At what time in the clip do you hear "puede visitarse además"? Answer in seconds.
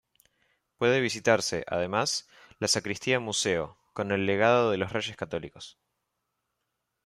0.79-2.27